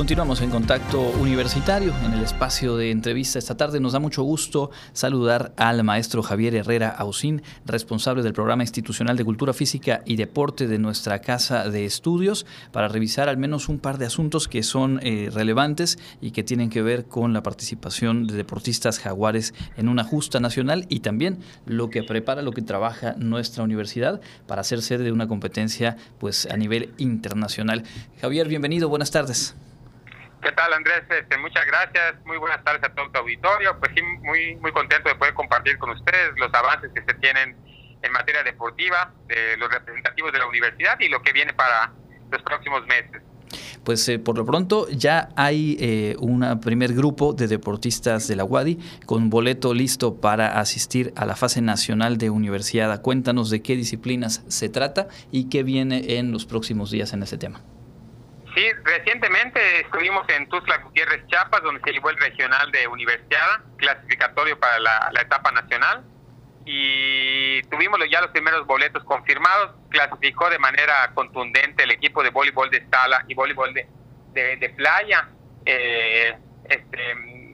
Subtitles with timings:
[0.00, 3.80] Continuamos en contacto universitario en el espacio de entrevista esta tarde.
[3.80, 9.26] Nos da mucho gusto saludar al maestro Javier Herrera Ausín, responsable del programa institucional de
[9.26, 13.98] cultura física y deporte de nuestra casa de estudios, para revisar al menos un par
[13.98, 18.36] de asuntos que son eh, relevantes y que tienen que ver con la participación de
[18.36, 23.64] deportistas jaguares en una justa nacional y también lo que prepara, lo que trabaja nuestra
[23.64, 27.84] universidad para hacer sede de una competencia pues a nivel internacional.
[28.22, 29.54] Javier, bienvenido, buenas tardes.
[30.42, 31.02] ¿Qué tal, Andrés?
[31.10, 32.14] Este, muchas gracias.
[32.24, 33.78] Muy buenas tardes a todo tu auditorio.
[33.78, 37.56] Pues sí, muy, muy contento de poder compartir con ustedes los avances que se tienen
[38.02, 41.92] en materia deportiva de los representativos de la universidad y lo que viene para
[42.30, 43.22] los próximos meses.
[43.84, 48.44] Pues eh, por lo pronto ya hay eh, un primer grupo de deportistas de la
[48.44, 53.02] UADI con boleto listo para asistir a la fase nacional de universidad.
[53.02, 57.36] Cuéntanos de qué disciplinas se trata y qué viene en los próximos días en ese
[57.36, 57.60] tema.
[58.54, 64.58] Sí, recientemente estuvimos en Tuzla Gutiérrez, Chiapas, donde se llevó el regional de universidad, clasificatorio
[64.58, 66.04] para la, etapa nacional,
[66.64, 69.76] y tuvimos ya los primeros boletos confirmados.
[69.90, 75.28] Clasificó de manera contundente el equipo de voleibol de sala y voleibol de, playa,
[75.64, 76.98] eh, este,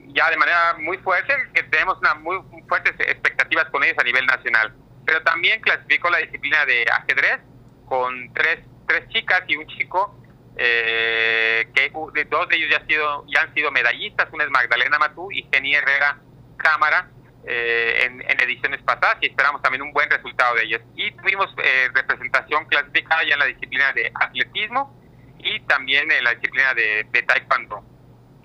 [0.07, 4.25] ya de manera muy fuerte, que tenemos una muy fuertes expectativas con ellos a nivel
[4.25, 4.73] nacional.
[5.05, 7.39] Pero también clasificó la disciplina de ajedrez
[7.85, 10.17] con tres, tres chicas y un chico
[10.57, 11.89] eh, que
[12.25, 15.47] dos de ellos ya, han sido, ya han sido medallistas, una es Magdalena Matú y
[15.51, 16.17] Jenny Herrera
[16.57, 17.09] Cámara
[17.45, 20.81] eh, en, ediciones pasadas y esperamos también un buen resultado de ellos.
[20.95, 24.99] Y tuvimos eh, representación clasificada ya en la disciplina de atletismo
[25.37, 27.83] y también en la disciplina de, taekwondo.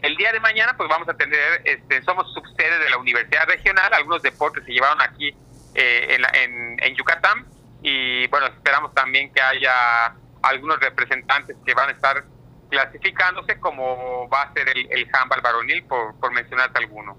[0.03, 3.93] El día de mañana pues vamos a tener, este, somos subsede de la Universidad Regional,
[3.95, 5.35] algunos deportes se llevaron aquí
[5.75, 7.47] eh, en, en Yucatán
[7.83, 12.25] y bueno, esperamos también que haya algunos representantes que van a estar
[12.69, 17.17] clasificándose como va a ser el, el handball varonil, por, por mencionarte alguno.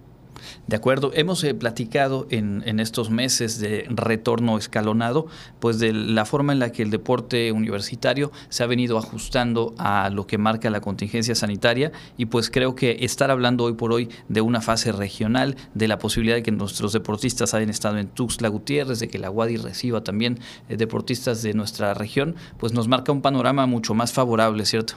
[0.68, 5.28] De acuerdo, hemos eh, platicado en, en, estos meses de retorno escalonado,
[5.60, 10.10] pues de la forma en la que el deporte universitario se ha venido ajustando a
[10.10, 14.10] lo que marca la contingencia sanitaria y pues creo que estar hablando hoy por hoy
[14.28, 18.50] de una fase regional, de la posibilidad de que nuestros deportistas hayan estado en Tuxtla
[18.50, 20.40] Gutiérrez, de que la UADI reciba también
[20.70, 24.96] eh, deportistas de nuestra región, pues nos marca un panorama mucho más favorable, ¿cierto?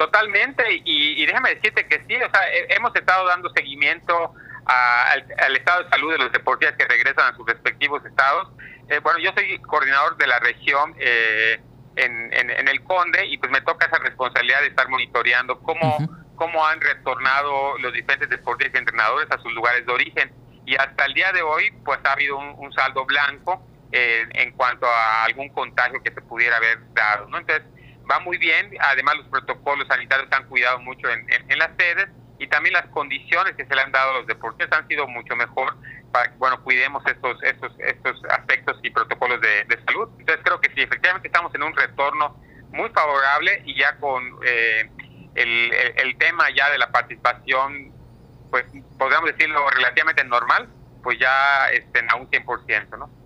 [0.00, 2.40] Totalmente, y, déjame decirte que sí, o sea,
[2.70, 4.32] hemos estado dando seguimiento
[4.64, 8.48] al, estado de salud de los deportistas que regresan a sus respectivos estados.
[8.88, 11.60] Eh, bueno, yo soy coordinador de la región eh,
[11.96, 15.98] en, en, el Conde y pues me toca esa responsabilidad de estar monitoreando cómo,
[16.34, 20.32] cómo han retornado los diferentes deportistas y entrenadores a sus lugares de origen.
[20.64, 23.62] Y hasta el día de hoy, pues ha habido un, saldo blanco
[23.92, 27.36] eh, en cuanto a algún contagio que se pudiera haber dado, ¿no?
[27.36, 27.66] Entonces,
[28.10, 32.72] va muy bien, además los protocolos sanitarios han cuidado mucho en, las sedes y también
[32.72, 35.76] las condiciones que se le han dado a los deportistas han sido mucho mejor
[36.10, 40.70] para que bueno cuidemos estos estos estos aspectos y protocolos de, salud entonces creo que
[40.74, 44.90] sí efectivamente estamos en un retorno muy favorable y ya con eh,
[45.34, 47.92] el, el, tema ya de la participación
[48.50, 48.64] pues
[48.98, 50.68] podríamos decirlo relativamente normal
[51.02, 53.19] pues ya estén a un 100% ¿no?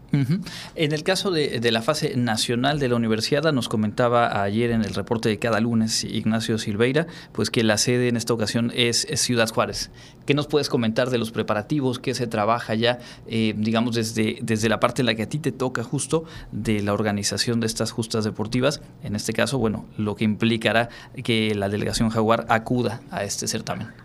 [0.75, 4.95] En el caso de, la fase nacional de la universidad, nos comentaba ayer en el
[4.95, 9.49] reporte de cada lunes Ignacio Silveira, pues que la sede en esta ocasión es, Ciudad
[9.49, 9.91] Juárez.
[10.27, 11.99] ¿Qué nos puedes comentar de los preparativos?
[11.99, 15.39] ¿Qué se trabaja ya, eh, digamos, desde, desde la parte en la que a ti
[15.39, 18.81] te toca justo de la organización de estas justas deportivas?
[19.03, 20.89] En este caso, bueno, lo que implicará
[21.23, 24.04] que la delegación Jaguar acuda a este certamen.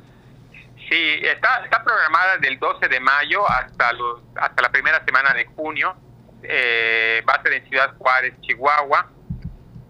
[0.89, 5.45] Sí, está, está programada del 12 de mayo hasta, los, hasta la primera semana de
[5.45, 5.95] junio.
[6.41, 9.07] Eh, va a ser en Ciudad Juárez, Chihuahua.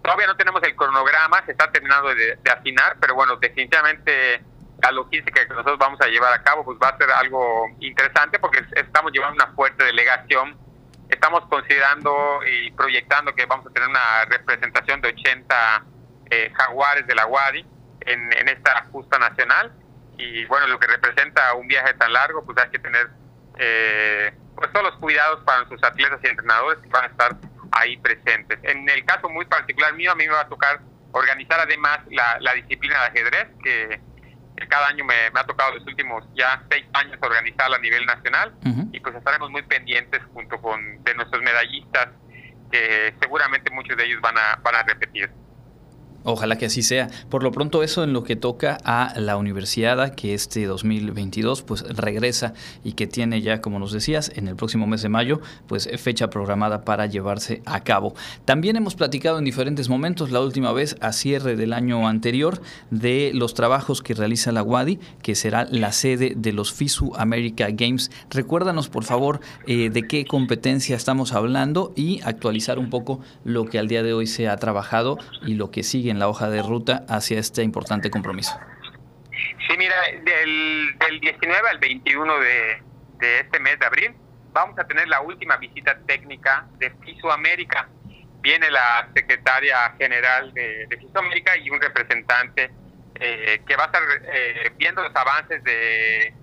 [0.04, 4.44] Todavía no tenemos el cronograma, se está terminando de, afinar, pero bueno, definitivamente
[4.82, 8.40] la logística que nosotros vamos a llevar a cabo pues va a ser algo interesante
[8.40, 10.58] porque estamos llevando una fuerte delegación.
[11.10, 15.84] Estamos considerando y proyectando que vamos a tener una representación de 80
[16.30, 17.66] eh, jaguares de la UADI
[18.02, 19.72] en, en esta justa nacional
[20.20, 23.10] y bueno, lo que representa un viaje tan largo, pues hay que tener
[23.58, 27.38] eh, pues todos los cuidados para sus atletas y entrenadores que van a estar
[27.72, 28.60] ahí presentes.
[28.64, 30.82] En el caso muy particular mío, a mí me va a tocar
[31.14, 34.02] organizar además la, disciplina de ajedrez, que,
[34.68, 38.54] cada año me, ha tocado los últimos ya seis años organizarla a nivel nacional,
[38.92, 42.10] y pues estaremos muy pendientes junto con de nuestros medallistas,
[42.70, 45.32] que seguramente muchos de ellos van a, van a repetir.
[46.24, 47.10] Ojalá que así sea.
[47.30, 51.82] Por lo pronto eso en lo que toca a la universidad que este 2022 pues
[51.96, 55.90] regresa y que tiene ya, como nos decías, en el próximo mes de mayo, pues
[55.98, 58.14] fecha programada para llevarse a cabo.
[58.46, 62.62] También hemos platicado en diferentes momentos, la última vez a cierre del año anterior,
[62.92, 67.68] de los trabajos que realiza la WADI, que será la sede de los FISU America
[67.72, 68.12] Games.
[68.30, 73.80] Recuérdanos, por favor, eh, de qué competencia estamos hablando y actualizar un poco lo que
[73.80, 76.62] al día de hoy se ha trabajado y lo que sigue en la hoja de
[76.62, 78.60] ruta hacia este importante compromiso?
[79.68, 82.84] Sí, mira, del, 19 al 21 de,
[83.40, 84.16] este mes de abril
[84.52, 86.92] vamos a tener la última visita técnica de
[87.32, 87.88] América.
[88.42, 92.72] Viene la secretaria general de, de y un representante
[93.16, 94.02] eh, que va a estar
[94.34, 96.34] eh, viendo los avances de,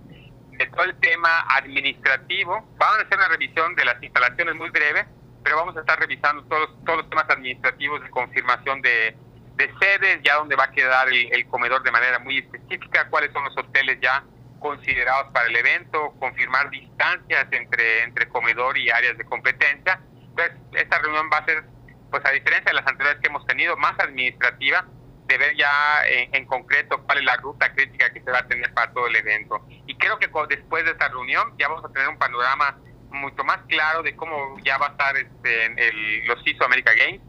[0.53, 2.69] de todo el tema administrativo.
[2.77, 5.07] Vamos a hacer una revisión de las instalaciones muy breve,
[5.43, 9.17] pero vamos a estar revisando todos, todos los temas administrativos de confirmación de,
[9.57, 13.45] de sedes, ya donde va a quedar el, comedor de manera muy específica, cuáles son
[13.45, 14.23] los hoteles ya
[14.61, 20.01] considerados para el evento, confirmar distancias entre, entre comedor y áreas de competencia.
[20.13, 21.65] Entonces, esta reunión va a ser,
[22.11, 24.85] pues a diferencia de las anteriores que hemos tenido, más administrativa,
[25.27, 28.73] de ver ya en, concreto cuál es la ruta crítica que se va a tener
[28.75, 29.67] para todo el evento.
[29.87, 32.79] Y creo que después de esta reunión ya vamos a tener un panorama
[33.11, 36.93] mucho más claro de cómo ya va a estar este, en el, los CISO America
[36.95, 37.21] Games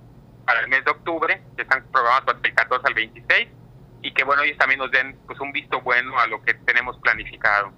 [0.48, 3.50] para el mes de octubre, que están programados del 14 al 26,
[4.02, 6.98] y que bueno, ellos también nos den pues un visto bueno a lo que tenemos
[7.00, 7.74] planificado.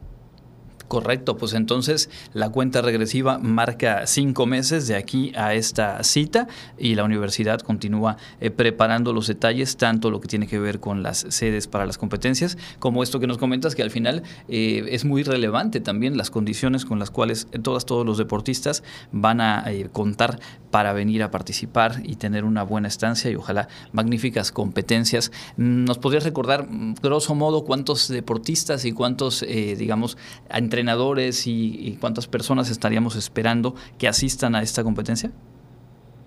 [0.89, 6.47] Correcto, pues entonces la cuenta regresiva marca cinco meses de aquí a esta cita
[6.79, 11.03] y la universidad continúa eh, preparando los detalles, tanto lo que tiene que ver con
[11.03, 15.05] las sedes para las competencias, como esto que nos comentas, que al final eh, es
[15.05, 18.81] muy relevante también las condiciones con las cuales todas, todos los deportistas
[19.11, 20.39] van a eh, contar
[20.71, 25.31] para venir a participar y tener una buena estancia y ojalá magníficas competencias.
[25.55, 30.17] ¿Nos podrías recordar, mm, grosso modo, cuántos deportistas y cuántos, digamos,
[30.49, 35.29] entre entrenadores y, cuántas personas estaríamos esperando que asistan a esta competencia?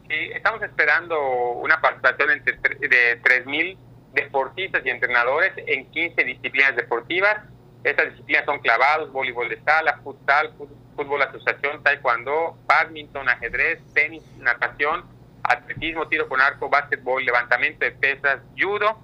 [0.08, 1.18] Sí, estamos esperando
[1.52, 3.78] una participación de 3.000
[4.12, 7.38] deportistas y entrenadores en 15 disciplinas deportivas.
[7.82, 10.52] Estas disciplinas son clavados, voleibol de sala, futsal,
[10.94, 15.04] fútbol asociación, taekwondo, badminton, ajedrez, tenis, natación,
[15.42, 18.98] atletismo, tiro con arco, básquetbol, levantamiento de pesas, judo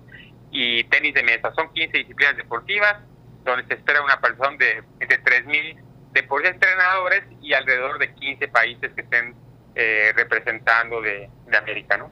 [0.51, 1.53] y tenis de mesa.
[1.55, 2.99] Son 15 disciplinas deportivas
[3.45, 5.83] donde se espera una persona de, de 3.000
[6.13, 9.35] deportes entrenadores y alrededor de 15 países que estén
[9.75, 12.11] eh, representando de, de América, ¿no?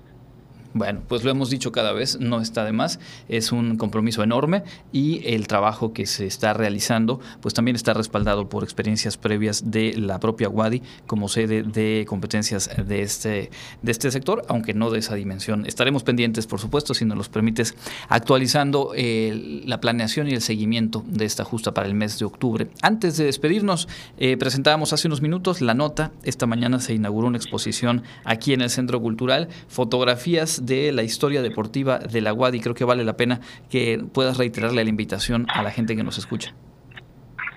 [0.76, 3.00] Bueno, pues lo hemos dicho cada vez, no está de más,
[3.30, 4.62] es un compromiso enorme
[4.92, 9.94] y el trabajo que se está realizando pues también está respaldado por experiencias previas de
[9.96, 13.50] la propia WADI como sede de competencias de este,
[13.80, 15.64] de este sector, aunque no de esa dimensión.
[15.64, 17.74] Estaremos pendientes, por supuesto, si nos los permites,
[18.10, 22.68] actualizando eh, la planeación y el seguimiento de esta justa para el mes de octubre.
[22.82, 23.88] Antes de despedirnos,
[24.18, 28.60] eh, presentábamos hace unos minutos la nota, esta mañana se inauguró una exposición aquí en
[28.60, 33.04] el Centro Cultural, fotografías de la historia deportiva de la UAD y creo que vale
[33.04, 33.40] la pena
[33.70, 36.54] que puedas reiterarle la invitación a la gente que nos escucha.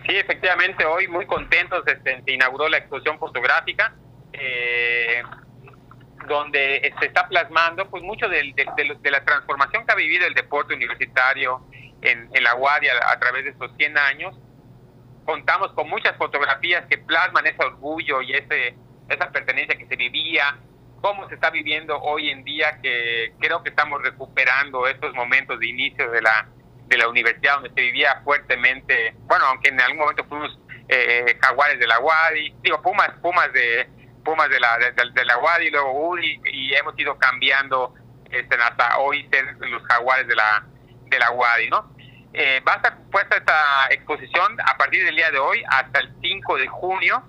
[0.08, 3.94] Sí, efectivamente, hoy muy contentos este, se inauguró la exposición fotográfica.
[4.34, 5.22] Eh,
[6.28, 8.54] donde se está plasmando pues mucho de,
[9.04, 11.66] la transformación que ha vivido el deporte universitario
[12.02, 14.38] en, la UAD a, a, través de estos 100 años.
[15.26, 18.76] Contamos con muchas fotografías que plasman ese orgullo y ese,
[19.10, 20.58] esa pertenencia que se vivía,
[21.02, 25.68] cómo se está viviendo hoy en día, que creo que estamos recuperando estos momentos de
[25.68, 26.48] inicio de la,
[26.88, 31.80] de la universidad donde se vivía fuertemente, bueno, aunque en algún momento fuimos eh, jaguares
[31.80, 33.88] de la UADI, digo, pumas, pumas de
[34.24, 37.94] pumas de la, de, la UADI, luego UDI, y hemos ido cambiando
[38.30, 40.66] este, hasta hoy ser los jaguares de la,
[41.06, 41.96] de la UADI, ¿no?
[42.34, 46.14] Eh, va a estar puesta esta exposición a partir del día de hoy hasta el
[46.22, 47.24] 5 de junio.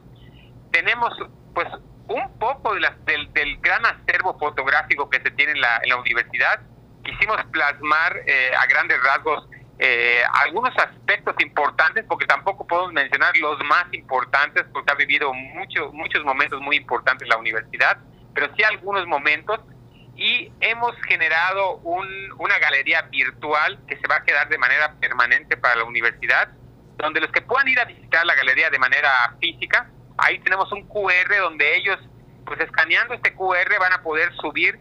[0.73, 1.15] Tenemos
[1.55, 1.69] pues
[2.11, 5.97] un poco de del, del, gran acervo fotográfico que se tiene en la, en la
[5.97, 6.61] universidad.
[7.05, 9.49] Quisimos plasmar eh, a grandes rasgos
[9.79, 15.93] eh, algunos aspectos importantes, porque tampoco podemos mencionar los más importantes, porque ha vivido muchos
[15.95, 17.97] muchos momentos muy importantes la universidad,
[18.35, 19.61] pero sí algunos momentos.
[20.17, 22.07] Y hemos generado un,
[22.39, 26.49] una galería virtual que se va a quedar de manera permanente para la universidad,
[26.99, 29.89] donde los que puedan ir a visitar la galería de manera física
[30.21, 31.99] ahí tenemos un QR donde ellos,
[32.45, 34.79] pues escaneando este QR, van a poder subir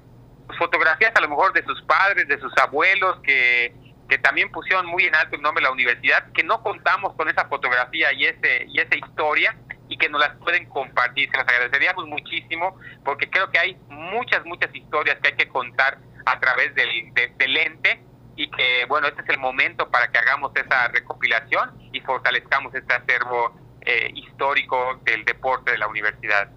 [0.58, 3.74] fotografías a lo mejor de sus padres, de sus abuelos, que,
[4.08, 7.30] que también pusieron muy en alto el nombre de la universidad, que no contamos con
[7.30, 9.56] esa fotografía y ese y esa historia
[9.88, 11.30] y que nos las pueden compartir.
[11.32, 15.98] Se las agradeceríamos muchísimo porque creo que hay muchas, muchas historias que hay que contar
[16.26, 18.04] a través del, del ente
[18.36, 22.94] y que, bueno, este es el momento para que hagamos esa recopilación y fortalezcamos este
[22.94, 23.59] acervo
[23.90, 26.48] eh, histórico del deporte de la universidad.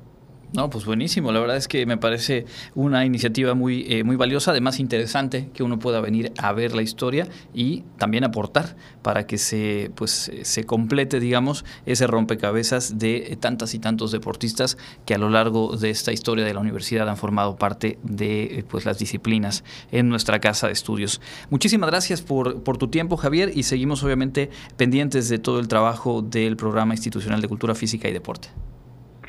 [0.53, 1.33] No, pues buenísimo.
[1.33, 2.45] La verdad es que me parece
[2.75, 6.83] una iniciativa muy, eh, muy valiosa, además interesante que uno pueda venir a ver la
[6.83, 13.73] historia y también aportar para que se, pues, se complete, digamos, ese rompecabezas de tantas
[13.73, 17.57] y tantos deportistas que a lo largo de esta historia de la universidad han formado
[17.57, 21.23] parte de pues, las disciplinas en nuestra casa de estudios.
[21.49, 26.21] Muchísimas gracias por, por tu tiempo, Javier, y seguimos obviamente pendientes de todo el trabajo
[26.21, 28.51] del Programa Institucional de Cultura Física y Deporte.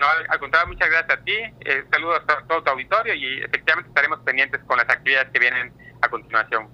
[0.04, 1.32] No, al contrario, muchas gracias a ti.
[1.32, 5.72] Eh, saludos a todo tu auditorio y efectivamente estaremos pendientes con las actividades que vienen
[6.02, 6.68] a continuación.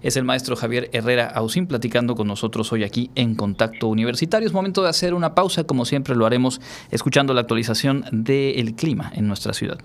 [0.00, 4.46] Es el maestro Javier Herrera Ausín platicando con nosotros hoy aquí en Contacto Universitario.
[4.46, 6.58] Es momento de hacer una pausa, como siempre lo haremos,
[6.90, 9.78] escuchando la actualización del clima en nuestra ciudad.